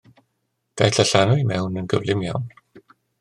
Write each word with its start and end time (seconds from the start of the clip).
Daeth 0.79 1.01
y 1.03 1.05
llanw 1.11 1.37
i 1.41 1.45
mewn 1.51 1.77
yn 1.83 1.91
gyflym 1.95 2.25
iawn. 2.29 2.49